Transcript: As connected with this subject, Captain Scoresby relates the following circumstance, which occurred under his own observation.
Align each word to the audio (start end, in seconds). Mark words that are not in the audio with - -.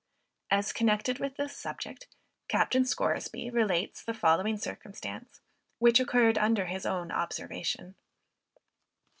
As 0.49 0.73
connected 0.73 1.19
with 1.19 1.35
this 1.35 1.55
subject, 1.55 2.07
Captain 2.47 2.85
Scoresby 2.85 3.51
relates 3.51 4.01
the 4.01 4.15
following 4.15 4.57
circumstance, 4.57 5.41
which 5.77 5.99
occurred 5.99 6.39
under 6.39 6.65
his 6.65 6.87
own 6.87 7.11
observation. 7.11 7.93